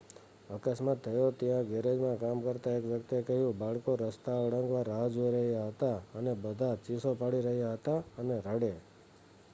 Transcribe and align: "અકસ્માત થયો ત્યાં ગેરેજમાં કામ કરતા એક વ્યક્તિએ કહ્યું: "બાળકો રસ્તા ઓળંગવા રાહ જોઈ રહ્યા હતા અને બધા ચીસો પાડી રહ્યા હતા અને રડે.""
"અકસ્માત 0.49 1.01
થયો 1.01 1.27
ત્યાં 1.31 1.67
ગેરેજમાં 1.67 2.17
કામ 2.17 2.41
કરતા 2.41 2.73
એક 2.77 2.85
વ્યક્તિએ 2.85 3.19
કહ્યું: 3.21 3.57
"બાળકો 3.57 3.95
રસ્તા 3.95 4.39
ઓળંગવા 4.39 4.83
રાહ 4.83 5.05
જોઈ 5.07 5.31
રહ્યા 5.31 5.69
હતા 5.69 5.97
અને 6.13 6.33
બધા 6.41 6.75
ચીસો 6.85 7.15
પાડી 7.15 7.41
રહ્યા 7.41 7.75
હતા 7.75 7.99
અને 8.17 8.35
રડે."" 8.41 8.73